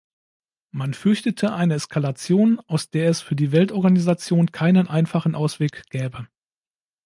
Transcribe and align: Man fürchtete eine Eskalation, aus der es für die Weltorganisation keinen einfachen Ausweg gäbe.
Man 0.71 0.95
fürchtete 0.95 1.53
eine 1.53 1.75
Eskalation, 1.75 2.59
aus 2.65 2.89
der 2.89 3.07
es 3.11 3.21
für 3.21 3.35
die 3.35 3.51
Weltorganisation 3.51 4.51
keinen 4.51 4.87
einfachen 4.87 5.35
Ausweg 5.35 5.83
gäbe. 5.91 6.27